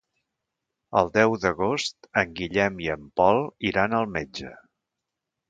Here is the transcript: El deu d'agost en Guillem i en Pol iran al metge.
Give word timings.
El 1.01 1.11
deu 1.17 1.35
d'agost 1.43 2.09
en 2.21 2.33
Guillem 2.41 2.81
i 2.87 2.91
en 2.95 3.05
Pol 3.23 3.43
iran 3.73 3.95
al 4.01 4.11
metge. 4.17 4.57